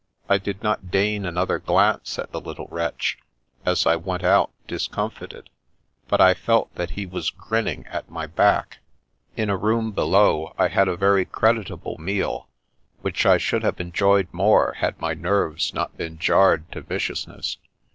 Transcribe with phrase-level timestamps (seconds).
[0.27, 3.19] I did not deign another glance at the little wretch,
[3.67, 5.51] as I went out, discomfited,
[6.07, 8.77] but I felt that he was grinning at my back.
[8.77, 8.81] io6 The Princess
[9.35, 12.45] Passes In a room below, I had a very creditable meal^
[13.01, 17.57] which I should have enjoyed more, had my nerves not been jarred to viciousness.